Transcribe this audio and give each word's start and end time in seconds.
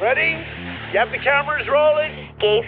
Ready? 0.00 0.30
You 0.92 0.98
have 0.98 1.10
the 1.10 1.18
cameras 1.18 1.66
rolling? 1.68 2.28
gave 2.38 2.64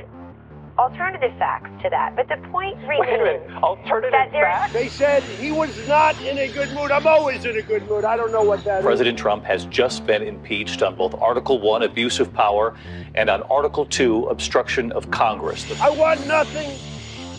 alternative 0.78 1.32
facts 1.38 1.70
to 1.82 1.90
that. 1.90 2.14
But 2.16 2.28
the 2.28 2.36
point 2.48 2.78
Wait 2.86 3.00
a 3.00 3.02
minute. 3.04 3.42
remains 3.42 3.62
Alternative 3.62 4.12
that 4.12 4.32
there's 4.32 4.44
facts? 4.44 4.72
They 4.72 4.88
said 4.88 5.22
he 5.22 5.52
was 5.52 5.88
not 5.88 6.18
in 6.22 6.38
a 6.38 6.48
good 6.48 6.72
mood. 6.72 6.90
I'm 6.90 7.06
always 7.06 7.44
in 7.44 7.56
a 7.58 7.62
good 7.62 7.86
mood. 7.88 8.04
I 8.04 8.16
don't 8.16 8.32
know 8.32 8.42
what 8.42 8.64
that 8.64 8.78
is. 8.78 8.84
President 8.84 9.18
Trump 9.18 9.44
has 9.44 9.66
just 9.66 10.06
been 10.06 10.22
impeached 10.22 10.82
on 10.82 10.94
both 10.94 11.14
Article 11.20 11.60
1, 11.60 11.82
abuse 11.82 12.20
of 12.20 12.32
power, 12.32 12.76
and 13.14 13.28
on 13.28 13.42
Article 13.42 13.84
2, 13.84 14.26
obstruction 14.26 14.92
of 14.92 15.10
Congress. 15.10 15.64
The 15.64 15.76
I 15.82 15.90
want 15.90 16.26
nothing. 16.26 16.78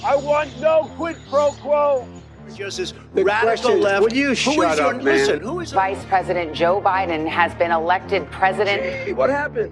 I 0.06 0.16
want 0.16 0.56
no 0.60 0.90
quid 0.96 1.18
pro 1.30 1.52
quo. 1.52 2.08
Just 2.58 2.78
this 2.78 2.94
The 3.14 3.24
radical 3.24 3.50
question- 3.72 3.82
left. 3.82 4.02
Will 4.04 4.14
you 4.14 4.30
Who 4.30 4.36
shut 4.36 4.72
is 4.74 4.80
your, 4.80 4.88
up, 4.88 4.96
man? 4.96 5.06
Listen, 5.06 5.40
who 5.40 5.60
is 5.62 5.72
Vice 5.72 6.04
President 6.10 6.54
Joe 6.54 6.82
Biden 6.82 7.28
has 7.28 7.54
been 7.56 7.72
elected 7.72 8.30
president. 8.32 8.82
Hey, 8.82 9.14
what 9.14 9.30
happened? 9.30 9.72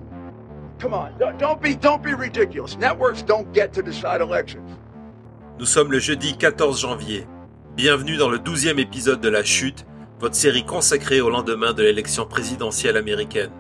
Come 0.80 0.94
on, 0.94 1.12
don't, 1.18 1.38
don't 1.40 1.62
be 1.62 1.76
don't 1.76 2.04
be 2.04 2.14
ridiculous. 2.14 2.78
Networks 2.78 3.24
don't 3.24 3.52
get 3.54 3.74
to 3.74 3.82
decide 3.82 4.22
elections. 4.22 4.70
Nous 5.60 5.66
sommes 5.66 5.92
le 5.92 6.00
jeudi 6.00 6.38
14 6.38 6.80
janvier. 6.80 7.26
Bienvenue 7.76 8.18
dans 8.18 8.30
le 8.30 8.38
12e 8.38 8.78
épisode 8.80 9.22
de 9.22 9.30
La 9.30 9.44
Chute, 9.44 9.86
votre 10.20 10.36
série 10.36 10.64
consacrée 10.66 11.20
au 11.22 11.30
lendemain 11.32 11.74
de 11.74 11.82
l'élection 11.84 12.26
présidentielle 12.26 12.96
américaine. 12.98 13.52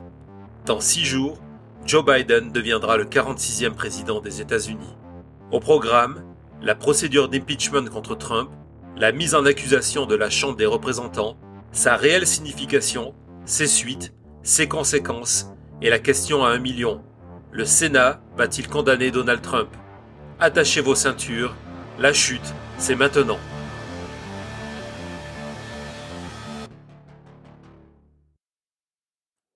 Dans 0.65 0.79
six 0.79 1.05
jours, 1.05 1.39
Joe 1.85 2.03
Biden 2.05 2.51
deviendra 2.51 2.97
le 2.97 3.05
46e 3.05 3.73
président 3.73 4.19
des 4.21 4.41
États-Unis. 4.41 4.95
Au 5.51 5.59
programme, 5.59 6.21
la 6.61 6.75
procédure 6.75 7.29
d'impeachment 7.29 7.87
contre 7.89 8.15
Trump, 8.15 8.49
la 8.99 9.11
mise 9.11 9.35
en 9.35 9.45
accusation 9.45 10.07
de 10.07 10.15
la 10.15 10.31
Chambre 10.31 10.55
des 10.55 10.65
représentants, 10.65 11.37
sa 11.71 11.95
réelle 11.95 12.25
signification, 12.25 13.13
ses 13.45 13.67
suites, 13.67 14.15
ses 14.41 14.67
conséquences 14.67 15.51
et 15.83 15.91
la 15.91 15.99
question 15.99 16.43
à 16.43 16.49
un 16.49 16.57
million. 16.57 17.03
Le 17.51 17.63
Sénat 17.63 18.23
va-t-il 18.35 18.67
condamner 18.67 19.11
Donald 19.11 19.41
Trump? 19.43 19.69
Attachez 20.39 20.81
vos 20.81 20.95
ceintures, 20.95 21.55
la 21.99 22.11
chute, 22.11 22.55
c'est 22.79 22.95
maintenant. 22.95 23.37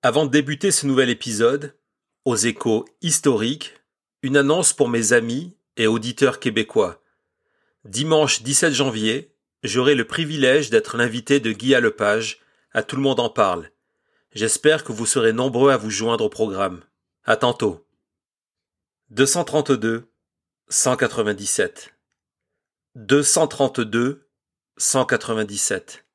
Avant 0.04 0.26
de 0.26 0.32
débuter 0.32 0.70
ce 0.70 0.86
nouvel 0.86 1.10
épisode, 1.10 1.76
aux 2.26 2.36
échos 2.36 2.86
historiques, 3.02 3.74
une 4.22 4.38
annonce 4.38 4.74
pour 4.74 4.88
mes 4.88 5.14
amis 5.14 5.58
et 5.78 5.88
auditeurs 5.88 6.40
québécois. 6.40 7.02
Dimanche 7.86 8.44
17 8.44 8.74
janvier, 8.74 9.31
j'aurai 9.64 9.96
le 9.96 10.06
privilège 10.06 10.70
d'être 10.70 10.98
l'invité 10.98 11.40
de 11.40 11.52
Guy 11.52 11.72
Lepage 11.72 12.40
à 12.74 12.84
Tout 12.84 12.96
le 12.96 13.02
monde 13.02 13.20
en 13.20 13.30
parle. 13.30 13.70
J'espère 14.34 14.84
que 14.84 14.92
vous 14.92 15.06
serez 15.06 15.34
nombreux 15.34 15.72
à 15.72 15.78
vous 15.78 15.90
joindre 15.90 16.26
au 16.26 16.30
programme. 16.30 16.82
À 17.26 17.36
tantôt. 17.36 17.86
232 19.10 20.10
197 20.70 21.94
232 22.96 24.28
197 24.78 26.06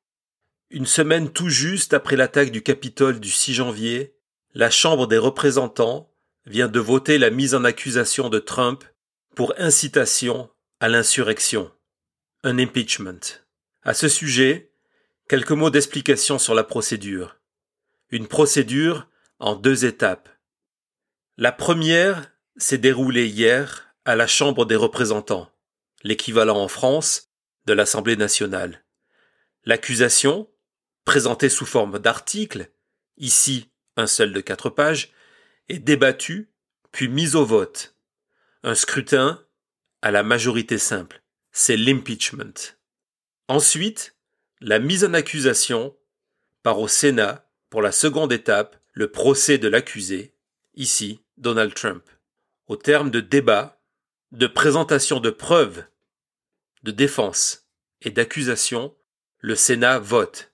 Une 0.71 0.87
semaine 0.87 1.31
tout 1.31 1.49
juste 1.49 1.93
après 1.93 2.15
l'attaque 2.15 2.51
du 2.51 2.63
Capitole 2.63 3.19
du 3.19 3.29
6 3.29 3.53
janvier, 3.53 4.15
la 4.55 4.71
Chambre 4.71 5.05
des 5.05 5.19
représentants 5.19 6.11
vient 6.47 6.67
de 6.67 6.79
voter 6.79 7.19
la 7.19 7.29
mise 7.29 7.53
en 7.53 7.63
accusation 7.63 8.29
de 8.29 8.39
Trump 8.39 8.83
pour 9.35 9.53
incitation 9.59 10.49
à 10.79 10.89
l'insurrection, 10.89 11.71
un 12.43 12.59
impeachment. 12.59 13.19
À 13.83 13.93
ce 13.93 14.07
sujet, 14.07 14.71
quelques 15.27 15.51
mots 15.51 15.69
d'explication 15.69 16.39
sur 16.39 16.53
la 16.53 16.63
procédure. 16.63 17.39
Une 18.09 18.27
procédure 18.27 19.07
en 19.39 19.55
deux 19.55 19.85
étapes. 19.85 20.29
La 21.37 21.51
première 21.51 22.31
s'est 22.55 22.77
déroulée 22.77 23.27
hier 23.27 23.93
à 24.05 24.15
la 24.15 24.27
Chambre 24.27 24.65
des 24.65 24.75
représentants, 24.75 25.51
l'équivalent 26.03 26.61
en 26.61 26.67
France 26.67 27.29
de 27.65 27.73
l'Assemblée 27.73 28.15
nationale. 28.15 28.83
L'accusation, 29.65 30.49
présentée 31.05 31.49
sous 31.49 31.65
forme 31.65 31.99
d'article, 31.99 32.71
ici 33.17 33.69
un 33.97 34.07
seul 34.07 34.31
de 34.31 34.41
quatre 34.41 34.69
pages, 34.69 35.11
est 35.69 35.79
débattue 35.79 36.49
puis 36.91 37.09
mise 37.09 37.35
au 37.35 37.45
vote. 37.45 37.95
Un 38.63 38.75
scrutin 38.75 39.43
à 40.01 40.11
la 40.11 40.23
majorité 40.23 40.77
simple, 40.77 41.21
c'est 41.57 41.75
l'impeachment. 41.75 42.77
Ensuite, 43.47 44.15
la 44.61 44.77
mise 44.77 45.03
en 45.03 45.15
accusation 45.15 45.97
part 46.61 46.79
au 46.79 46.87
Sénat 46.87 47.49
pour 47.71 47.81
la 47.81 47.91
seconde 47.91 48.31
étape, 48.31 48.79
le 48.93 49.11
procès 49.11 49.57
de 49.57 49.67
l'accusé, 49.67 50.35
ici 50.75 51.19
Donald 51.37 51.73
Trump. 51.73 52.07
Au 52.67 52.75
terme 52.75 53.09
de 53.09 53.21
débats, 53.21 53.81
de 54.31 54.45
présentation 54.45 55.19
de 55.19 55.31
preuves, 55.31 55.83
de 56.83 56.91
défense 56.91 57.67
et 58.01 58.11
d'accusation, 58.11 58.95
le 59.39 59.55
Sénat 59.55 59.97
vote. 59.97 60.53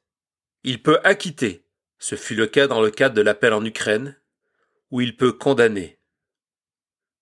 Il 0.64 0.82
peut 0.82 1.02
acquitter, 1.04 1.66
ce 2.00 2.16
fut 2.16 2.36
le 2.36 2.48
cas 2.48 2.68
dans 2.68 2.82
le 2.82 2.92
cadre 2.92 3.16
de 3.16 3.22
l'appel 3.22 3.52
en 3.52 3.66
Ukraine, 3.66 4.18
ou 4.90 5.02
il 5.02 5.18
peut 5.18 5.34
condamner. 5.34 6.00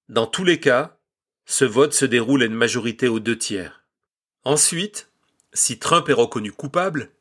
Dans 0.08 0.28
tous 0.28 0.44
les 0.44 0.59
cas, 0.59 1.00
ce 1.46 1.66
vote 1.66 1.94
se 1.94 2.06
déroule 2.06 2.44
à 2.44 2.46
une 2.46 2.53
majorité 2.53 3.07
aux 3.07 3.19
deux 3.19 3.38
tiers. 3.38 3.84
Ensuite, 4.44 5.09
si 5.53 5.79
Trump 5.79 6.07
est 6.09 6.13
reconnu 6.13 6.52
coupable, 6.52 7.12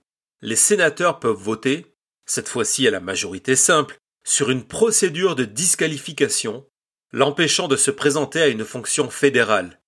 les 0.42 0.56
sénateurs 0.56 1.20
peuvent 1.20 1.36
voter, 1.36 1.86
cette 2.26 2.48
fois-ci 2.48 2.86
à 2.86 2.90
la 2.90 3.00
majorité 3.00 3.56
simple, 3.56 3.98
sur 4.24 4.50
une 4.50 4.64
procédure 4.64 5.34
de 5.34 5.44
disqualification 5.44 6.66
l'empêchant 7.12 7.68
de 7.68 7.76
se 7.76 7.90
présenter 7.90 8.40
à 8.40 8.48
une 8.48 8.64
fonction 8.64 9.10
fédérale, 9.10 9.80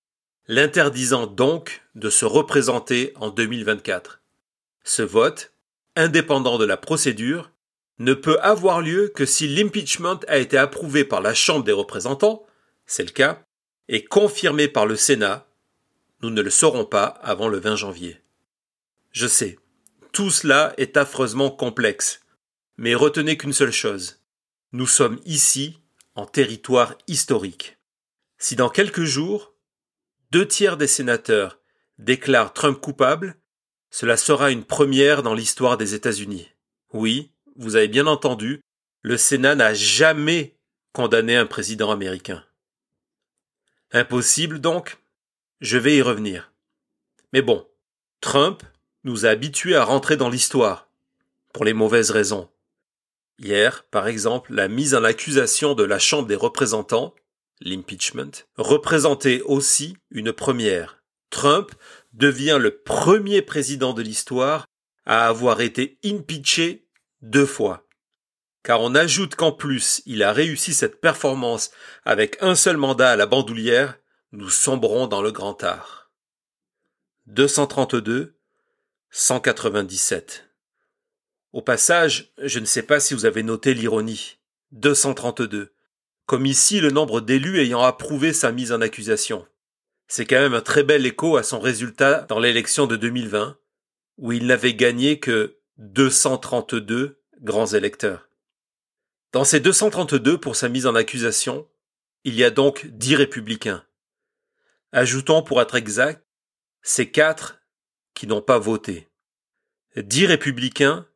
l'interdisant 0.47 1.25
donc 1.25 1.81
de 1.95 2.09
se 2.09 2.25
représenter 2.25 3.13
en 3.15 3.29
2024. 3.29 4.21
Ce 4.83 5.01
vote, 5.01 5.53
indépendant 5.95 6.57
de 6.57 6.65
la 6.65 6.77
procédure, 6.77 7.51
ne 7.99 8.13
peut 8.13 8.39
avoir 8.41 8.81
lieu 8.81 9.07
que 9.07 9.25
si 9.25 9.47
l'impeachment 9.47 10.19
a 10.27 10.37
été 10.37 10.57
approuvé 10.57 11.05
par 11.05 11.21
la 11.21 11.33
Chambre 11.33 11.63
des 11.63 11.71
représentants, 11.71 12.45
c'est 12.85 13.05
le 13.05 13.11
cas, 13.11 13.45
et 13.87 14.03
confirmé 14.05 14.67
par 14.67 14.85
le 14.85 14.95
Sénat. 14.95 15.47
Nous 16.21 16.29
ne 16.29 16.41
le 16.41 16.49
saurons 16.49 16.85
pas 16.85 17.05
avant 17.05 17.47
le 17.47 17.59
20 17.59 17.75
janvier. 17.75 18.21
Je 19.11 19.27
sais, 19.27 19.59
tout 20.11 20.29
cela 20.29 20.73
est 20.77 20.97
affreusement 20.97 21.51
complexe, 21.51 22.21
mais 22.77 22.95
retenez 22.95 23.37
qu'une 23.37 23.53
seule 23.53 23.71
chose. 23.71 24.21
Nous 24.71 24.87
sommes 24.87 25.19
ici 25.25 25.79
en 26.15 26.25
territoire 26.25 26.95
historique. 27.07 27.77
Si 28.37 28.55
dans 28.55 28.69
quelques 28.69 29.03
jours, 29.03 29.53
deux 30.31 30.47
tiers 30.47 30.77
des 30.77 30.87
sénateurs 30.87 31.59
déclarent 31.99 32.53
Trump 32.53 32.79
coupable, 32.79 33.35
cela 33.89 34.17
sera 34.17 34.49
une 34.49 34.63
première 34.63 35.21
dans 35.21 35.35
l'histoire 35.35 35.77
des 35.77 35.93
États-Unis. 35.93 36.49
Oui, 36.91 37.31
vous 37.55 37.75
avez 37.75 37.87
bien 37.87 38.07
entendu, 38.07 38.61
le 39.01 39.17
Sénat 39.17 39.55
n'a 39.55 39.73
jamais 39.73 40.55
condamné 40.93 41.35
un 41.35 41.45
président 41.45 41.91
américain. 41.91 42.43
Impossible 43.95 44.57
donc 44.59 44.97
Je 45.61 45.77
vais 45.77 45.95
y 45.95 46.01
revenir. 46.01 46.51
Mais 47.31 47.43
bon, 47.43 47.67
Trump 48.21 48.63
nous 49.03 49.27
a 49.27 49.29
habitués 49.29 49.75
à 49.75 49.83
rentrer 49.83 50.17
dans 50.17 50.29
l'histoire, 50.29 50.89
pour 51.53 51.63
les 51.63 51.73
mauvaises 51.73 52.09
raisons. 52.09 52.49
Hier, 53.37 53.83
par 53.91 54.07
exemple, 54.07 54.51
la 54.51 54.67
mise 54.67 54.95
en 54.95 55.03
accusation 55.03 55.75
de 55.75 55.83
la 55.83 55.99
Chambre 55.99 56.27
des 56.27 56.35
représentants, 56.35 57.13
l'impeachment, 57.61 58.31
représentait 58.55 59.41
aussi 59.41 59.95
une 60.09 60.33
première. 60.33 61.03
Trump 61.29 61.71
devient 62.13 62.57
le 62.59 62.79
premier 62.79 63.43
président 63.43 63.93
de 63.93 64.01
l'histoire 64.01 64.65
à 65.05 65.27
avoir 65.27 65.61
été 65.61 65.99
impeaché 66.03 66.87
deux 67.21 67.45
fois. 67.45 67.85
Car 68.63 68.81
on 68.81 68.95
ajoute 68.95 69.35
qu'en 69.35 69.51
plus 69.51 70.01
il 70.05 70.23
a 70.23 70.31
réussi 70.31 70.73
cette 70.73 71.01
performance 71.01 71.71
avec 72.05 72.37
un 72.41 72.55
seul 72.55 72.77
mandat 72.77 73.11
à 73.11 73.15
la 73.15 73.25
bandoulière, 73.25 73.99
nous 74.31 74.49
sombrons 74.49 75.07
dans 75.07 75.21
le 75.21 75.31
grand 75.31 75.61
art. 75.63 76.11
232, 77.27 78.35
197. 79.11 80.49
Au 81.51 81.61
passage, 81.61 82.33
je 82.39 82.59
ne 82.59 82.65
sais 82.65 82.81
pas 82.81 82.99
si 82.99 83.13
vous 83.13 83.25
avez 83.25 83.43
noté 83.43 83.73
l'ironie. 83.73 84.39
232. 84.71 85.71
Comme 86.25 86.45
ici 86.45 86.79
le 86.79 86.89
nombre 86.89 87.21
d'élus 87.21 87.59
ayant 87.59 87.81
approuvé 87.81 88.33
sa 88.33 88.51
mise 88.51 88.71
en 88.71 88.81
accusation. 88.81 89.45
C'est 90.07 90.25
quand 90.25 90.39
même 90.39 90.53
un 90.53 90.61
très 90.61 90.83
bel 90.83 91.05
écho 91.05 91.37
à 91.37 91.43
son 91.43 91.59
résultat 91.59 92.21
dans 92.21 92.39
l'élection 92.39 92.87
de 92.87 92.95
2020, 92.95 93.57
où 94.17 94.31
il 94.31 94.47
n'avait 94.47 94.73
gagné 94.73 95.19
que 95.19 95.57
232 95.77 97.19
grands 97.41 97.67
électeurs. 97.67 98.27
Dans 99.33 99.43
ces 99.43 99.59
232 99.59 100.39
pour 100.39 100.55
sa 100.55 100.69
mise 100.69 100.85
en 100.85 100.93
accusation, 100.93 101.67
il 102.23 102.35
y 102.35 102.43
a 102.43 102.51
donc 102.51 102.85
10 102.85 103.15
républicains. 103.15 103.83
Ajoutons 104.91 105.41
pour 105.41 105.59
être 105.59 105.73
exact, 105.73 106.23
ces 106.83 107.09
4 107.09 107.59
qui 108.13 108.27
n'ont 108.27 108.43
pas 108.43 108.59
voté. 108.59 109.09
10 109.97 110.27
républicains 110.27 111.07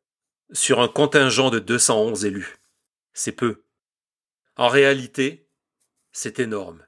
sur 0.52 0.82
un 0.82 0.88
contingent 0.88 1.52
de 1.52 1.60
211 1.60 2.26
élus. 2.26 2.58
C'est 3.14 3.34
peu. 3.34 3.64
En 4.56 4.68
réalité, 4.68 5.48
c'est 6.12 6.40
énorme. 6.40 6.84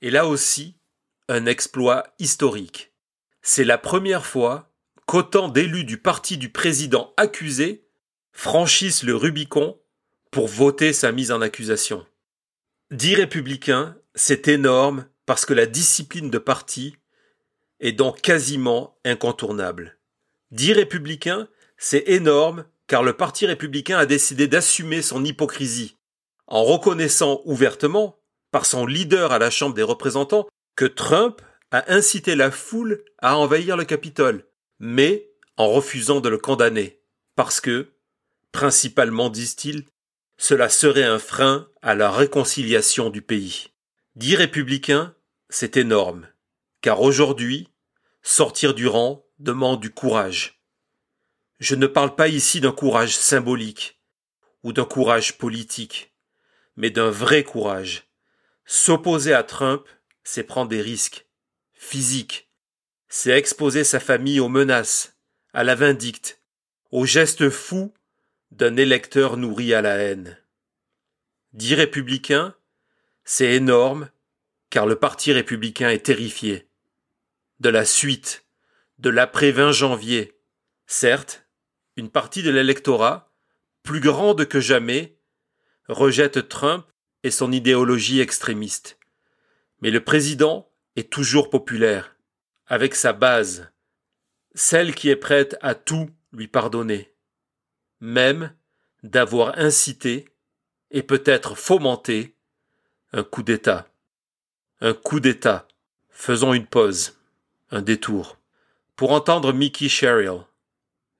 Et 0.00 0.10
là 0.10 0.26
aussi, 0.26 0.80
un 1.28 1.46
exploit 1.46 2.12
historique. 2.18 2.92
C'est 3.40 3.62
la 3.62 3.78
première 3.78 4.26
fois 4.26 4.74
qu'autant 5.06 5.48
d'élus 5.48 5.84
du 5.84 5.98
parti 5.98 6.38
du 6.38 6.50
président 6.50 7.14
accusé 7.16 7.86
franchissent 8.32 9.04
le 9.04 9.14
Rubicon 9.14 9.80
pour 10.30 10.48
voter 10.48 10.92
sa 10.92 11.12
mise 11.12 11.32
en 11.32 11.40
accusation. 11.40 12.06
Dix 12.90 13.14
républicains, 13.14 13.96
c'est 14.14 14.48
énorme 14.48 15.06
parce 15.26 15.46
que 15.46 15.54
la 15.54 15.66
discipline 15.66 16.30
de 16.30 16.38
parti 16.38 16.96
est 17.80 17.92
donc 17.92 18.20
quasiment 18.20 18.98
incontournable. 19.04 19.98
Dix 20.50 20.72
républicains, 20.72 21.48
c'est 21.76 22.04
énorme 22.08 22.64
car 22.86 23.04
le 23.04 23.12
Parti 23.12 23.46
républicain 23.46 23.98
a 23.98 24.06
décidé 24.06 24.48
d'assumer 24.48 25.00
son 25.00 25.24
hypocrisie 25.24 25.96
en 26.48 26.64
reconnaissant 26.64 27.40
ouvertement, 27.44 28.18
par 28.50 28.66
son 28.66 28.84
leader 28.84 29.30
à 29.30 29.38
la 29.38 29.48
Chambre 29.48 29.76
des 29.76 29.84
représentants, 29.84 30.48
que 30.74 30.84
Trump 30.84 31.40
a 31.70 31.92
incité 31.92 32.34
la 32.34 32.50
foule 32.50 33.04
à 33.18 33.38
envahir 33.38 33.76
le 33.76 33.84
Capitole, 33.84 34.44
mais 34.80 35.30
en 35.56 35.68
refusant 35.68 36.20
de 36.20 36.28
le 36.28 36.38
condamner, 36.38 37.00
parce 37.36 37.60
que, 37.60 37.92
principalement 38.50 39.30
disent-ils, 39.30 39.84
cela 40.40 40.70
serait 40.70 41.04
un 41.04 41.18
frein 41.18 41.68
à 41.82 41.94
la 41.94 42.10
réconciliation 42.10 43.10
du 43.10 43.20
pays. 43.20 43.74
Dix 44.16 44.36
républicains, 44.36 45.14
c'est 45.50 45.76
énorme, 45.76 46.26
car 46.80 47.02
aujourd'hui, 47.02 47.68
sortir 48.22 48.72
du 48.72 48.86
rang 48.86 49.26
demande 49.38 49.80
du 49.80 49.90
courage. 49.90 50.62
Je 51.58 51.74
ne 51.74 51.86
parle 51.86 52.14
pas 52.14 52.28
ici 52.28 52.62
d'un 52.62 52.72
courage 52.72 53.18
symbolique 53.18 54.00
ou 54.62 54.72
d'un 54.72 54.86
courage 54.86 55.36
politique, 55.36 56.14
mais 56.74 56.88
d'un 56.88 57.10
vrai 57.10 57.44
courage. 57.44 58.08
S'opposer 58.64 59.34
à 59.34 59.42
Trump, 59.42 59.86
c'est 60.24 60.44
prendre 60.44 60.70
des 60.70 60.80
risques 60.80 61.26
physiques, 61.74 62.48
c'est 63.10 63.36
exposer 63.36 63.84
sa 63.84 64.00
famille 64.00 64.40
aux 64.40 64.48
menaces, 64.48 65.18
à 65.52 65.64
la 65.64 65.74
vindicte, 65.74 66.40
aux 66.92 67.04
gestes 67.04 67.50
fous 67.50 67.92
d'un 68.50 68.76
électeur 68.76 69.36
nourri 69.36 69.74
à 69.74 69.82
la 69.82 69.96
haine. 69.96 70.38
Dix 71.52 71.74
républicains, 71.74 72.54
c'est 73.24 73.54
énorme, 73.54 74.10
car 74.70 74.86
le 74.86 74.96
parti 74.96 75.32
républicain 75.32 75.90
est 75.90 76.06
terrifié. 76.06 76.68
De 77.60 77.68
la 77.68 77.84
suite, 77.84 78.46
de 78.98 79.10
l'après 79.10 79.50
20 79.50 79.72
janvier. 79.72 80.40
Certes, 80.86 81.46
une 81.96 82.10
partie 82.10 82.42
de 82.42 82.50
l'électorat, 82.50 83.32
plus 83.82 84.00
grande 84.00 84.46
que 84.46 84.60
jamais, 84.60 85.18
rejette 85.88 86.48
Trump 86.48 86.86
et 87.22 87.30
son 87.30 87.52
idéologie 87.52 88.20
extrémiste. 88.20 88.98
Mais 89.80 89.90
le 89.90 90.02
président 90.02 90.70
est 90.96 91.10
toujours 91.10 91.50
populaire, 91.50 92.16
avec 92.66 92.94
sa 92.94 93.12
base, 93.12 93.72
celle 94.54 94.94
qui 94.94 95.08
est 95.08 95.16
prête 95.16 95.56
à 95.62 95.74
tout 95.74 96.10
lui 96.32 96.48
pardonner, 96.48 97.09
même 98.00 98.54
d'avoir 99.02 99.58
incité 99.58 100.28
et 100.90 101.02
peut-être 101.02 101.54
fomenté 101.54 102.34
un 103.12 103.22
coup 103.22 103.42
d'État. 103.42 103.88
Un 104.80 104.94
coup 104.94 105.20
d'État. 105.20 105.66
Faisons 106.10 106.52
une 106.52 106.66
pause, 106.66 107.18
un 107.70 107.82
détour, 107.82 108.36
pour 108.96 109.12
entendre 109.12 109.52
Mickey 109.52 109.88
Sherrill. 109.88 110.44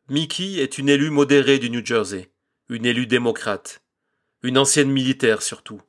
Mickey 0.08 0.54
est 0.54 0.78
une 0.78 0.88
élue 0.88 1.10
modérée 1.10 1.58
du 1.58 1.70
New 1.70 1.84
Jersey, 1.84 2.30
une 2.68 2.84
élue 2.84 3.06
démocrate, 3.06 3.82
une 4.42 4.58
ancienne 4.58 4.90
militaire 4.90 5.42
surtout. 5.42 5.80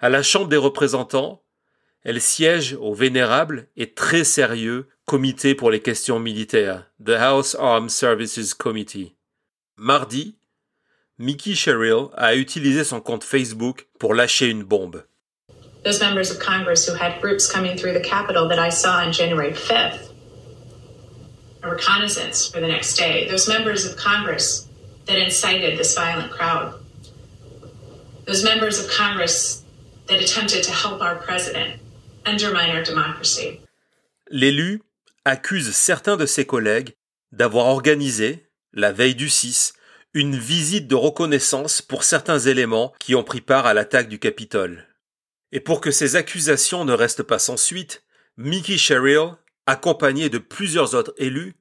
À 0.00 0.08
la 0.08 0.22
Chambre 0.22 0.48
des 0.48 0.56
représentants, 0.56 1.42
elle 2.02 2.20
siège 2.20 2.74
au 2.74 2.94
vénérable 2.94 3.68
et 3.76 3.92
très 3.92 4.24
sérieux 4.24 4.88
Comité 5.04 5.56
pour 5.56 5.70
les 5.72 5.80
questions 5.80 6.20
militaires, 6.20 6.88
The 7.04 7.10
House 7.10 7.56
Armed 7.58 7.90
Services 7.90 8.54
Committee. 8.54 9.16
Mardi, 9.82 10.36
Mickey 11.18 11.54
Sherrill 11.54 12.10
a 12.14 12.34
utilisé 12.34 12.84
son 12.84 13.00
compte 13.00 13.24
Facebook 13.24 13.86
pour 13.98 14.14
lâcher 14.14 14.50
une 14.50 14.62
bombe. 14.62 15.04
Those 15.84 15.98
members 15.98 16.30
of 16.30 16.38
Congress 16.38 16.86
who 16.86 16.92
had 16.92 17.18
groups 17.22 17.50
coming 17.50 17.78
through 17.78 17.94
the 17.94 18.06
Capitol 18.06 18.46
that 18.48 18.58
I 18.58 18.68
saw 18.68 18.98
on 18.98 19.10
January 19.10 19.52
5th, 19.52 20.12
a 21.62 21.70
reconnaissance 21.70 22.46
for 22.46 22.60
the 22.60 22.68
next 22.68 22.98
day, 22.98 23.26
those 23.30 23.48
members 23.48 23.86
of 23.86 23.96
Congress 23.96 24.68
that 25.06 25.16
incited 25.18 25.78
this 25.78 25.94
violent 25.94 26.30
crowd, 26.30 26.74
those 28.26 28.44
members 28.44 28.78
of 28.78 28.90
Congress 28.90 29.64
that 30.08 30.20
attempted 30.20 30.62
to 30.64 30.72
help 30.72 31.00
our 31.00 31.14
president 31.14 31.80
undermine 32.26 32.68
our 32.68 32.84
democracy. 32.84 33.62
L'élu 34.30 34.82
accuse 35.24 35.74
certains 35.74 36.18
de 36.18 36.26
ses 36.26 36.44
collègues 36.44 36.92
d'avoir 37.32 37.64
organisé, 37.64 38.44
la 38.72 38.92
veille 38.92 39.14
du 39.14 39.28
6, 39.28 39.74
une 40.14 40.36
visite 40.36 40.88
de 40.88 40.94
reconnaissance 40.94 41.82
pour 41.82 42.04
certains 42.04 42.38
éléments 42.38 42.92
qui 42.98 43.14
ont 43.14 43.24
pris 43.24 43.40
part 43.40 43.66
à 43.66 43.74
l'attaque 43.74 44.08
du 44.08 44.18
Capitole. 44.18 44.86
Et 45.52 45.60
pour 45.60 45.80
que 45.80 45.90
ces 45.90 46.16
accusations 46.16 46.84
ne 46.84 46.92
restent 46.92 47.22
pas 47.22 47.38
sans 47.38 47.56
suite, 47.56 48.04
Mickey 48.36 48.78
Sherrill, 48.78 49.34
accompagné 49.66 50.28
de 50.28 50.38
plusieurs 50.38 50.94
autres 50.94 51.14
élus, 51.18 51.54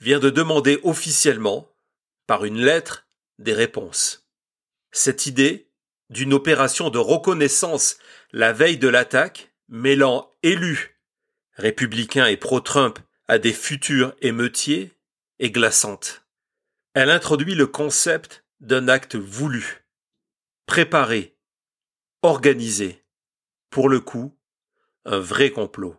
vient 0.00 0.18
de 0.18 0.30
demander 0.30 0.80
officiellement, 0.82 1.70
par 2.26 2.44
une 2.44 2.60
lettre, 2.60 3.06
des 3.38 3.52
réponses. 3.52 4.28
Cette 4.92 5.26
idée 5.26 5.68
d'une 6.10 6.34
opération 6.34 6.90
de 6.90 6.98
reconnaissance 6.98 7.96
la 8.32 8.52
veille 8.52 8.78
de 8.78 8.88
l'attaque, 8.88 9.52
mêlant 9.68 10.30
élus, 10.42 11.00
républicains 11.52 12.26
et 12.26 12.36
pro-Trump, 12.36 12.98
à 13.28 13.38
des 13.38 13.52
futurs 13.52 14.14
émeutiers, 14.20 14.92
est 15.38 15.50
glaçante. 15.50 16.23
Elle 16.94 17.10
introduit 17.10 17.56
le 17.56 17.66
concept 17.66 18.44
d'un 18.60 18.86
acte 18.86 19.16
voulu, 19.16 19.84
préparé, 20.64 21.36
organisé, 22.22 23.04
pour 23.68 23.88
le 23.88 23.98
coup, 23.98 24.38
un 25.04 25.18
vrai 25.18 25.50
complot. 25.50 25.96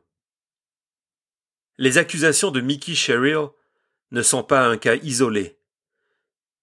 Les 1.77 1.97
accusations 1.97 2.49
de 2.49 2.61
Mickey 2.61 2.95
Sherrill 2.95 3.49
ne 4.11 4.21
sont 4.21 4.43
pas 4.43 4.65
un 4.65 4.77
cas 4.77 4.95
isolé. 4.95 5.59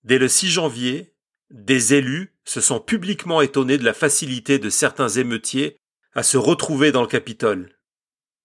Dès 0.03 0.17
le 0.17 0.29
6 0.29 0.49
janvier, 0.49 1.15
des 1.51 1.93
élus 1.93 2.35
se 2.45 2.63
sont 2.63 2.81
publiquement 2.81 3.43
étonnés 3.43 3.77
de 3.77 3.85
la 3.85 3.93
facilité 3.93 4.59
de 4.59 4.71
certains 4.71 5.11
émeutiers 5.11 5.77
à 6.15 6.23
se 6.23 6.39
retrouver 6.39 6.91
dans 6.91 7.03
le 7.03 7.07
Capitole, 7.07 7.79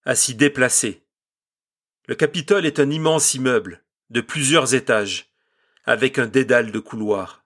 à 0.03 0.15
s'y 0.15 0.36
déplacer. 0.36 1.06
Le 2.08 2.15
Capitole 2.15 2.65
est 2.65 2.82
un 2.82 2.89
immense 2.89 3.34
immeuble, 3.36 3.86
de 4.10 4.20
plusieurs 4.20 4.74
étages, 4.74 5.26
avec 5.88 6.20
un 6.20 6.27
dédale 6.27 6.72
de 6.72 6.79
couloirs. 6.79 7.46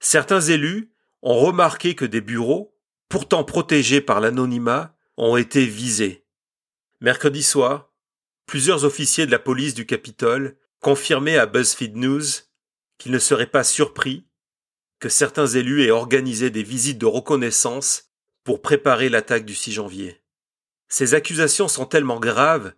Certains 0.00 0.40
élus 0.40 0.92
ont 1.22 1.38
remarqué 1.38 1.94
que 1.94 2.04
des 2.04 2.20
bureaux, 2.20 2.76
pourtant 3.08 3.44
protégés 3.44 4.00
par 4.02 4.20
l'anonymat, 4.20 4.94
ont 5.16 5.36
été 5.36 5.64
visés. 5.64 6.26
Mercredi 7.00 7.42
soir, 7.42 7.92
plusieurs 8.44 8.84
officiers 8.84 9.24
de 9.24 9.30
la 9.30 9.38
police 9.38 9.74
du 9.74 9.86
Capitole 9.86 10.58
confirmaient 10.80 11.38
à 11.38 11.46
BuzzFeed 11.46 11.96
News 11.96 12.22
qu'ils 12.98 13.12
ne 13.12 13.18
seraient 13.18 13.46
pas 13.46 13.64
surpris 13.64 14.26
que 14.98 15.08
certains 15.08 15.46
élus 15.46 15.84
aient 15.84 15.90
organisé 15.90 16.50
des 16.50 16.62
visites 16.62 16.98
de 16.98 17.06
reconnaissance 17.06 18.10
pour 18.42 18.62
préparer 18.62 19.08
l'attaque 19.08 19.44
du 19.44 19.54
6 19.54 19.72
janvier. 19.72 20.22
Ces 20.88 21.14
accusations 21.14 21.68
sont 21.68 21.86
tellement 21.86 22.20
graves 22.20 22.74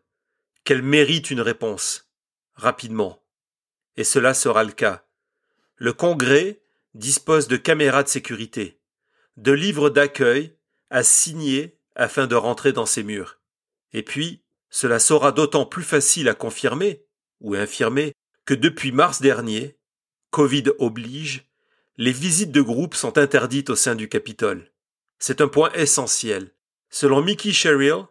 qu'elles 0.64 0.82
méritent 0.82 1.30
une 1.30 1.40
réponse, 1.40 2.10
rapidement. 2.54 3.25
Et 3.96 4.04
cela 4.04 4.34
sera 4.34 4.64
le 4.64 4.72
cas. 4.72 5.04
Le 5.76 5.92
Congrès 5.92 6.60
dispose 6.94 7.48
de 7.48 7.56
caméras 7.56 8.02
de 8.02 8.08
sécurité 8.08 8.76
de 9.36 9.52
livres 9.52 9.90
d'accueil 9.90 10.56
à 10.90 11.02
signer 11.02 11.78
afin 11.94 12.26
de 12.26 12.34
rentrer 12.34 12.72
dans 12.72 12.86
ces 12.86 13.02
murs. 13.02 13.38
Et 13.92 14.02
puis, 14.02 14.42
cela 14.70 14.98
sera 14.98 15.32
d'autant 15.32 15.66
plus 15.66 15.82
facile 15.82 16.28
à 16.28 16.34
confirmer 16.34 17.04
ou 17.40 17.54
infirmer 17.54 18.12
que 18.44 18.54
depuis 18.54 18.92
mars 18.92 19.20
dernier, 19.20 19.76
Covid 20.30 20.64
oblige, 20.78 21.48
les 21.96 22.12
visites 22.12 22.52
de 22.52 22.60
groupe 22.60 22.94
sont 22.94 23.18
interdites 23.18 23.70
au 23.70 23.76
sein 23.76 23.94
du 23.94 24.08
Capitole. 24.08 24.70
C'est 25.18 25.40
un 25.40 25.48
point 25.48 25.72
essentiel. 25.72 26.52
Selon 26.90 27.22
Mickey 27.22 27.52
Sherrill, 27.52 28.04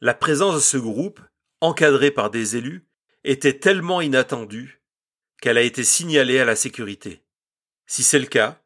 la 0.00 0.14
présence 0.14 0.54
de 0.54 0.60
ce 0.60 0.76
groupe, 0.76 1.20
encadré 1.60 2.10
par 2.10 2.30
des 2.30 2.56
élus, 2.56 2.86
était 3.24 3.58
tellement 3.58 4.00
inattendue 4.00 4.79
qu'elle 5.40 5.58
a 5.58 5.62
été 5.62 5.84
signalée 5.84 6.38
à 6.38 6.44
la 6.44 6.56
sécurité. 6.56 7.22
Si 7.86 8.02
c'est 8.02 8.18
le 8.18 8.26
cas, 8.26 8.62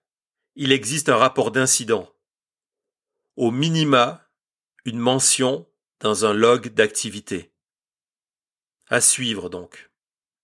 il 0.56 0.72
existe 0.72 1.08
un 1.08 1.16
rapport 1.16 1.50
d'incident. 1.50 2.12
Au 3.36 3.50
minima, 3.50 4.28
une 4.84 4.98
mention 4.98 5.66
dans 6.00 6.26
un 6.26 6.32
log 6.32 6.68
d'activité. 6.74 7.52
À 8.88 9.00
suivre 9.00 9.48
donc. 9.48 9.90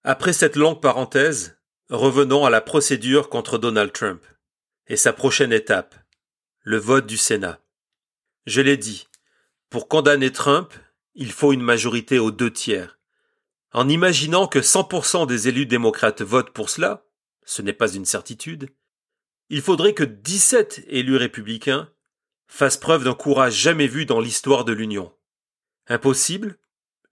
Après 0.03 0.33
cette 0.33 0.57
longue 0.57 0.81
parenthèse, 0.81 1.59
revenons 1.91 2.47
à 2.47 2.51
la 2.51 2.61
procédure 2.61 3.29
contre 3.29 3.59
Donald 3.59 3.93
Trump 3.93 4.25
et 4.87 4.97
sa 4.97 5.13
prochaine 5.13 5.53
étape, 5.53 5.95
le 6.63 6.79
vote 6.79 7.07
du 7.07 7.17
Sénat. 7.17 7.61
Je 8.47 8.61
l'ai 8.61 8.77
dit, 8.77 9.09
pour 9.69 9.89
condamner 9.89 10.33
Trump, 10.33 10.73
il 11.15 11.33
faut 11.33 11.53
une 11.53 11.63
majorité 11.63 12.19
aux 12.19 12.31
deux 12.31 12.53
tiers. 12.53 13.00
En 13.73 13.89
imaginant 13.89 14.49
que 14.49 14.59
100% 14.59 15.27
des 15.27 15.49
élus 15.49 15.67
démocrates 15.67 16.23
votent 16.23 16.53
pour 16.53 16.71
cela, 16.71 17.05
ce 17.45 17.63
n'est 17.63 17.73
pas 17.73 17.93
une 17.93 18.05
certitude, 18.05 18.69
il 19.49 19.63
faudrait 19.63 19.95
que 19.95 20.05
17 20.05 20.85
élus 20.89 21.17
républicains 21.17 21.89
fassent 22.49 22.77
preuve 22.77 23.05
d'un 23.05 23.15
courage 23.15 23.55
jamais 23.55 23.87
vu 23.87 24.07
dans 24.07 24.21
l'histoire 24.21 24.65
de 24.65 24.73
l'Union. 24.73 25.13
Impossible? 25.89 26.59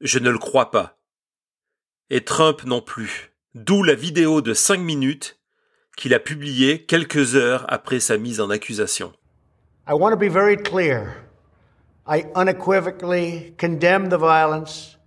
Je 0.00 0.19
ne 0.19 0.31
le 0.31 0.38
crois 0.38 0.71
pas. 0.71 0.99
Et 2.11 2.25
Trump 2.25 2.65
non 2.65 2.81
plus. 2.81 3.33
D'où 3.55 3.83
la 3.85 3.95
vidéo 3.95 4.41
de 4.41 4.55
5 4.55 4.79
minutes 4.79 5.41
qu'il 5.97 6.15
a 6.15 6.21
publiée 6.21 6.85
quelques 6.85 7.35
heures 7.35 7.65
après 7.69 8.00
sa 8.00 8.19
mise 8.19 8.41
en 8.41 8.50
accusation. 8.50 9.12
I 9.88 9.93
want 9.93 10.11
to 10.11 10.17
be 10.17 10.31
very 10.31 10.57
clear. 10.57 11.25
I 12.07 12.25
unequivocally 12.35 13.55
condemn 13.59 14.09
the 14.09 14.19
violence 14.19 14.98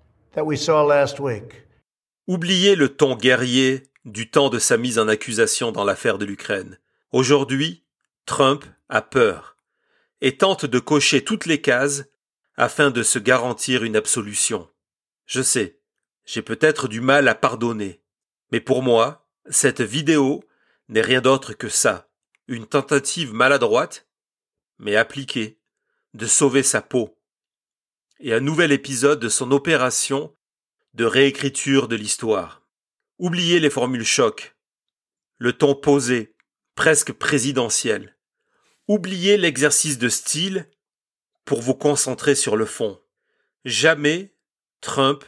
Oubliez 2.26 2.76
le 2.76 2.88
ton 2.88 3.18
guerrier 3.18 3.84
du 4.06 4.30
temps 4.30 4.50
de 4.50 4.60
sa 4.60 4.78
mise 4.78 4.98
en 4.98 5.10
accusation 5.10 5.74
dans 5.74 5.84
l'affaire 5.84 6.18
de 6.18 6.24
l'Ukraine. 6.24 6.80
Aujourd'hui, 7.12 7.84
Trump 8.26 8.64
a 8.88 9.02
peur 9.02 9.58
et 10.22 10.38
tente 10.38 10.66
de 10.66 10.80
cocher 10.80 11.26
toutes 11.26 11.46
les 11.46 11.60
cases 11.60 12.06
afin 12.56 12.92
de 12.92 13.04
se 13.04 13.20
garantir 13.20 13.84
une 13.84 13.98
absolution. 13.98 14.70
Je 15.26 15.42
sais, 15.42 15.80
j'ai 16.26 16.42
peut-être 16.42 16.88
du 16.88 17.02
mal 17.02 17.28
à 17.28 17.36
pardonner, 17.36 18.02
mais 18.54 18.62
pour 18.62 18.84
moi, 18.84 19.28
cette 19.50 19.82
vidéo 19.82 20.46
n'est 20.88 21.02
rien 21.02 21.20
d'autre 21.20 21.52
que 21.52 21.68
ça, 21.68 22.10
une 22.48 22.68
tentative 22.68 23.34
maladroite, 23.34 24.08
mais 24.80 24.96
appliquée, 24.96 25.60
de 26.14 26.26
sauver 26.26 26.64
sa 26.64 26.82
peau, 26.82 27.18
et 28.22 28.34
un 28.34 28.40
nouvel 28.40 28.72
épisode 28.72 29.20
de 29.20 29.30
son 29.30 29.52
opération 29.52 30.36
de 30.94 31.06
réécriture 31.06 31.88
de 31.88 31.96
l'histoire. 31.96 32.64
Oubliez 33.18 33.60
les 33.60 33.70
formules 33.70 34.06
choc, 34.06 34.56
le 35.38 35.54
ton 35.54 35.76
posé, 35.76 36.36
presque 36.76 37.14
présidentiel. 37.14 38.16
Oubliez 38.88 39.38
l'exercice 39.38 39.98
de 39.98 40.10
style 40.10 40.68
pour 41.46 41.62
vous 41.62 41.76
concentrer 41.76 42.36
sur 42.36 42.56
le 42.56 42.66
fond. 42.66 43.00
Jamais 43.66 44.36
Trump 44.82 45.24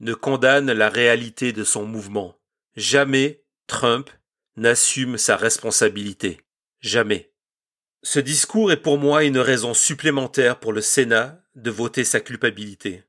ne 0.00 0.14
condamne 0.14 0.72
la 0.72 0.88
réalité 0.88 1.52
de 1.52 1.64
son 1.64 1.86
mouvement. 1.86 2.36
Jamais 2.76 3.44
Trump 3.66 4.10
n'assume 4.56 5.18
sa 5.18 5.36
responsabilité. 5.36 6.40
Jamais. 6.80 7.32
Ce 8.02 8.18
discours 8.18 8.72
est 8.72 8.82
pour 8.82 8.98
moi 8.98 9.24
une 9.24 9.38
raison 9.38 9.72
supplémentaire 9.72 10.60
pour 10.60 10.72
le 10.72 10.80
Sénat 10.80 11.43
de 11.54 11.70
voter 11.70 12.04
sa 12.04 12.20
culpabilité. 12.20 13.04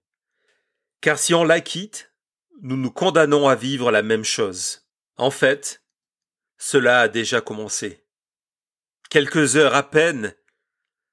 Car 1.01 1.19
si 1.19 1.33
on 1.33 1.43
l'acquitte, 1.43 2.11
nous 2.61 2.77
nous 2.77 2.91
condamnons 2.91 3.47
à 3.47 3.55
vivre 3.55 3.91
la 3.91 4.01
même 4.01 4.23
chose. 4.23 4.87
En 5.17 5.31
fait, 5.31 5.83
cela 6.57 7.01
a 7.01 7.07
déjà 7.07 7.41
commencé. 7.41 8.03
Quelques 9.09 9.55
heures 9.55 9.75
à 9.75 9.89
peine 9.89 10.33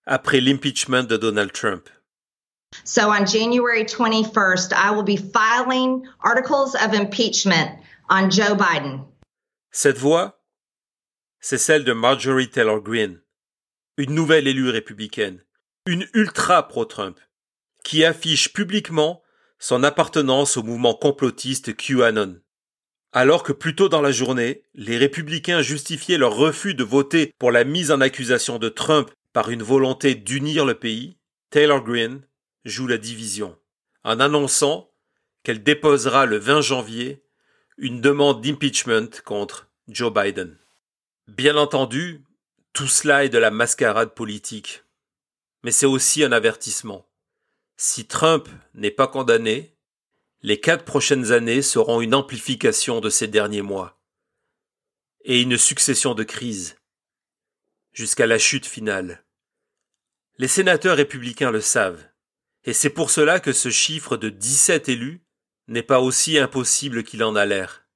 après 0.06 0.40
l'impeachment 0.40 1.04
de 1.04 1.16
Donald 1.16 1.52
Trump. 1.52 1.88
So 2.84 3.10
on 3.10 3.26
January 3.26 3.84
21st, 3.84 4.72
I 4.72 4.90
will 4.90 5.04
be 5.04 5.16
filing 5.16 6.06
articles 6.20 6.74
of 6.74 6.94
impeachment 6.94 7.78
on 8.08 8.30
Joe 8.30 8.56
Biden. 8.56 9.04
Cette 9.70 9.98
voix, 9.98 10.42
c'est 11.40 11.58
celle 11.58 11.84
de 11.84 11.92
Marjorie 11.92 12.50
Taylor 12.50 12.80
Greene, 12.80 13.20
une 13.98 14.14
nouvelle 14.14 14.48
élue 14.48 14.70
républicaine, 14.70 15.44
une 15.86 16.06
ultra 16.14 16.68
pro-Trump, 16.68 17.18
qui 17.82 18.04
affiche 18.04 18.52
publiquement 18.52 19.22
son 19.58 19.82
appartenance 19.82 20.56
au 20.56 20.62
mouvement 20.62 20.94
complotiste 20.94 21.76
QAnon. 21.76 22.40
Alors 23.12 23.42
que 23.42 23.52
plus 23.52 23.74
tôt 23.74 23.88
dans 23.88 24.00
la 24.00 24.12
journée, 24.12 24.62
les 24.74 24.96
républicains 24.96 25.60
justifiaient 25.60 26.18
leur 26.18 26.34
refus 26.34 26.74
de 26.74 26.84
voter 26.84 27.32
pour 27.38 27.50
la 27.50 27.64
mise 27.64 27.90
en 27.90 28.00
accusation 28.00 28.58
de 28.58 28.68
Trump 28.68 29.10
par 29.32 29.50
une 29.50 29.62
volonté 29.62 30.14
d'unir 30.14 30.64
le 30.64 30.74
pays, 30.74 31.18
Taylor 31.50 31.82
Greene 31.82 32.22
joue 32.64 32.86
la 32.86 32.96
division, 32.96 33.58
en 34.04 34.20
annonçant 34.20 34.90
qu'elle 35.42 35.62
déposera 35.62 36.26
le 36.26 36.38
20 36.38 36.60
janvier 36.60 37.22
une 37.76 38.00
demande 38.00 38.40
d'impeachment 38.40 39.10
contre 39.24 39.68
Joe 39.88 40.12
Biden. 40.12 40.56
Bien 41.26 41.56
entendu, 41.56 42.24
tout 42.72 42.86
cela 42.86 43.24
est 43.24 43.28
de 43.28 43.38
la 43.38 43.50
mascarade 43.50 44.14
politique. 44.14 44.84
Mais 45.62 45.70
c'est 45.72 45.86
aussi 45.86 46.24
un 46.24 46.32
avertissement. 46.32 47.08
Si 47.76 48.06
Trump 48.06 48.48
n'est 48.74 48.90
pas 48.90 49.06
condamné, 49.06 49.76
les 50.42 50.60
quatre 50.60 50.84
prochaines 50.84 51.32
années 51.32 51.62
seront 51.62 52.00
une 52.00 52.14
amplification 52.14 53.00
de 53.00 53.10
ces 53.10 53.28
derniers 53.28 53.62
mois 53.62 54.00
et 55.24 55.40
une 55.40 55.56
succession 55.56 56.14
de 56.14 56.24
crises 56.24 56.76
jusqu'à 57.92 58.26
la 58.26 58.38
chute 58.38 58.66
finale. 58.66 59.24
Les 60.38 60.48
sénateurs 60.48 60.96
républicains 60.96 61.50
le 61.50 61.60
savent, 61.60 62.04
et 62.64 62.72
c'est 62.72 62.90
pour 62.90 63.10
cela 63.10 63.38
que 63.38 63.52
ce 63.52 63.70
chiffre 63.70 64.16
de 64.16 64.30
17 64.30 64.88
élus 64.88 65.24
n'est 65.68 65.82
pas 65.82 66.00
aussi 66.00 66.38
impossible 66.38 67.04
qu'il 67.04 67.22
en 67.22 67.36
a 67.36 67.46
l'air. 67.46 67.86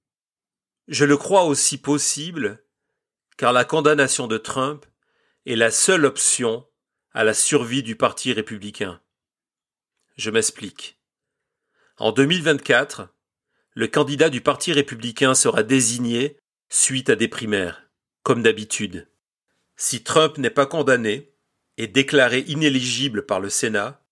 Je 0.87 1.04
le 1.04 1.16
crois 1.16 1.44
aussi 1.44 1.78
possible 1.78 2.62
car 3.37 3.52
la 3.52 3.64
condamnation 3.64 4.26
de 4.26 4.38
Trump 4.38 4.87
est 5.44 5.56
la 5.56 5.70
seule 5.70 6.04
option 6.04 6.66
à 7.16 7.25
la 7.25 7.32
survie 7.32 7.82
du 7.82 7.96
Parti 7.96 8.35
républicain. 8.35 9.00
Je 10.18 10.30
m'explique. 10.30 10.99
En 11.96 12.12
2024, 12.12 13.08
le 13.73 13.88
candidat 13.88 14.28
du 14.28 14.42
Parti 14.42 14.75
républicain 14.75 15.35
sera 15.35 15.62
désigné 15.62 16.37
suite 16.68 17.08
à 17.08 17.16
des 17.16 17.28
primaires, 17.28 17.88
comme 18.23 18.42
d'habitude. 18.42 19.08
Si 19.78 20.02
Trump 20.02 20.37
n'est 20.37 20.50
pas 20.50 20.66
condamné 20.66 21.32
et 21.78 21.87
déclaré 21.87 22.40
inéligible 22.49 23.25
par 23.25 23.40
le 23.40 23.49
Sénat, 23.49 24.04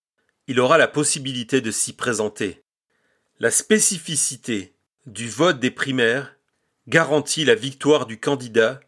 il 0.47 0.59
aura 0.59 0.79
la 0.79 0.87
possibilité 0.87 1.61
de 1.61 1.69
s'y 1.69 1.93
présenter. 1.93 2.63
La 3.39 3.51
spécificité 3.51 4.73
du 5.05 5.29
vote 5.29 5.59
des 5.59 5.69
primaires 5.69 6.35
garantit 6.87 7.45
la 7.45 7.53
victoire 7.53 8.07
du 8.07 8.19
candidat 8.19 8.79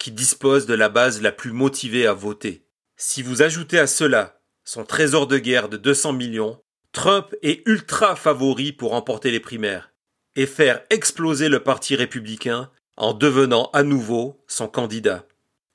qui 0.00 0.10
dispose 0.10 0.64
de 0.64 0.72
la 0.72 0.88
base 0.88 1.20
la 1.20 1.32
plus 1.32 1.52
motivée 1.52 2.06
à 2.06 2.14
voter. 2.14 2.64
Si 3.00 3.22
vous 3.22 3.42
ajoutez 3.42 3.78
à 3.78 3.86
cela 3.86 4.40
son 4.64 4.84
trésor 4.84 5.28
de 5.28 5.38
guerre 5.38 5.68
de 5.68 5.76
200 5.76 6.14
millions, 6.14 6.60
Trump 6.90 7.32
est 7.42 7.62
ultra 7.64 8.16
favori 8.16 8.72
pour 8.72 8.90
remporter 8.90 9.30
les 9.30 9.38
primaires 9.38 9.92
et 10.34 10.46
faire 10.46 10.82
exploser 10.90 11.48
le 11.48 11.60
Parti 11.60 11.94
républicain 11.94 12.70
en 12.96 13.14
devenant 13.14 13.70
à 13.72 13.84
nouveau 13.84 14.42
son 14.48 14.66
candidat. 14.66 15.24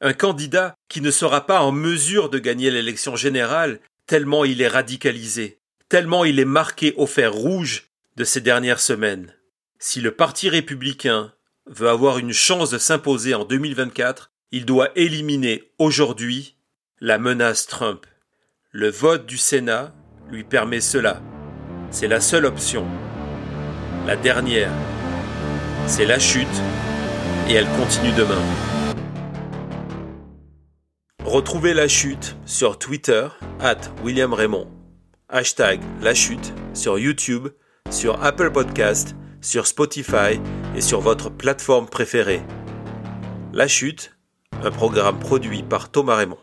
Un 0.01 0.11
candidat 0.11 0.75
qui 0.89 0.99
ne 0.99 1.11
sera 1.11 1.45
pas 1.45 1.61
en 1.61 1.71
mesure 1.71 2.29
de 2.29 2.39
gagner 2.39 2.69
l'élection 2.69 3.15
générale 3.15 3.79
tellement 4.05 4.43
il 4.43 4.61
est 4.61 4.67
radicalisé, 4.67 5.59
tellement 5.87 6.25
il 6.25 6.41
est 6.41 6.45
marqué 6.45 6.93
au 6.97 7.05
fer 7.05 7.31
rouge 7.31 7.87
de 8.17 8.25
ces 8.25 8.41
dernières 8.41 8.81
semaines. 8.81 9.33
Si 9.79 10.01
le 10.01 10.11
Parti 10.11 10.49
républicain 10.49 11.31
veut 11.67 11.87
avoir 11.87 12.17
une 12.17 12.33
chance 12.33 12.69
de 12.69 12.77
s'imposer 12.77 13.33
en 13.33 13.45
2024, 13.45 14.29
il 14.51 14.65
doit 14.65 14.91
éliminer 14.97 15.71
aujourd'hui 15.77 16.57
la 17.05 17.17
menace 17.17 17.67
Trump. 17.67 18.05
Le 18.71 18.89
vote 18.89 19.25
du 19.25 19.35
Sénat 19.35 19.93
lui 20.29 20.45
permet 20.45 20.79
cela. 20.79 21.21
C'est 21.91 22.07
la 22.07 22.21
seule 22.21 22.45
option. 22.45 22.87
La 24.07 24.15
dernière, 24.15 24.71
c'est 25.85 26.05
la 26.05 26.17
chute 26.17 26.47
et 27.49 27.55
elle 27.55 27.67
continue 27.77 28.13
demain. 28.13 28.41
Retrouvez 31.25 31.73
la 31.73 31.89
chute 31.89 32.37
sur 32.45 32.79
Twitter, 32.79 33.27
at 33.59 33.81
William 34.01 34.33
Raymond. 34.33 34.71
Hashtag 35.27 35.81
la 36.01 36.13
chute 36.13 36.53
sur 36.73 36.97
YouTube, 36.97 37.49
sur 37.91 38.23
Apple 38.23 38.53
Podcast, 38.53 39.13
sur 39.41 39.67
Spotify 39.67 40.39
et 40.73 40.79
sur 40.79 41.01
votre 41.01 41.29
plateforme 41.29 41.89
préférée. 41.89 42.43
La 43.51 43.67
chute, 43.67 44.15
un 44.63 44.71
programme 44.71 45.19
produit 45.19 45.63
par 45.63 45.91
Thomas 45.91 46.15
Raymond. 46.15 46.39